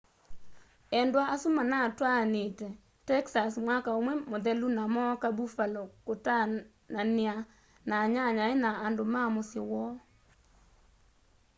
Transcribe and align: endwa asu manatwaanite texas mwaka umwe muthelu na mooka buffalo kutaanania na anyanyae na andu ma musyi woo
endwa 0.99 1.23
asu 1.33 1.49
manatwaanite 1.57 2.67
texas 3.07 3.53
mwaka 3.65 3.89
umwe 3.99 4.13
muthelu 4.31 4.67
na 4.77 4.83
mooka 4.93 5.27
buffalo 5.37 5.83
kutaanania 6.05 7.35
na 7.87 7.93
anyanyae 8.03 8.53
na 8.63 8.69
andu 8.85 9.03
ma 9.13 9.23
musyi 9.33 9.61
woo 9.69 9.93